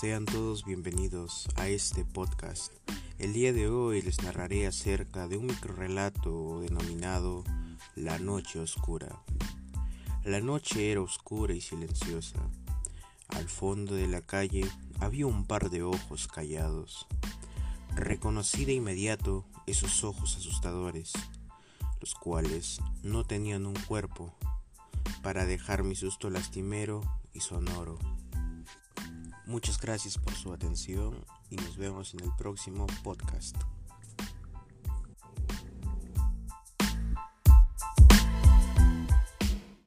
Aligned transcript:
Sean 0.00 0.24
todos 0.24 0.64
bienvenidos 0.64 1.46
a 1.56 1.68
este 1.68 2.06
podcast. 2.06 2.72
El 3.18 3.34
día 3.34 3.52
de 3.52 3.68
hoy 3.68 4.00
les 4.00 4.22
narraré 4.22 4.66
acerca 4.66 5.28
de 5.28 5.36
un 5.36 5.48
microrelato 5.48 6.60
denominado 6.60 7.44
La 7.96 8.18
Noche 8.18 8.60
Oscura. 8.60 9.22
La 10.24 10.40
noche 10.40 10.90
era 10.90 11.02
oscura 11.02 11.52
y 11.52 11.60
silenciosa. 11.60 12.38
Al 13.28 13.46
fondo 13.46 13.94
de 13.94 14.08
la 14.08 14.22
calle 14.22 14.66
había 15.00 15.26
un 15.26 15.44
par 15.44 15.68
de 15.68 15.82
ojos 15.82 16.28
callados. 16.28 17.06
Reconocí 17.94 18.64
de 18.64 18.72
inmediato 18.72 19.44
esos 19.66 20.02
ojos 20.02 20.34
asustadores, 20.34 21.12
los 22.00 22.14
cuales 22.14 22.80
no 23.02 23.24
tenían 23.24 23.66
un 23.66 23.74
cuerpo 23.74 24.34
para 25.22 25.44
dejar 25.44 25.82
mi 25.84 25.94
susto 25.94 26.30
lastimero 26.30 27.02
y 27.34 27.40
sonoro. 27.40 27.98
Muchas 29.50 29.80
gracias 29.80 30.16
por 30.16 30.32
su 30.36 30.52
atención 30.52 31.12
y 31.50 31.56
nos 31.56 31.76
vemos 31.76 32.14
en 32.14 32.20
el 32.20 32.30
próximo 32.38 32.86
podcast. 33.02 33.56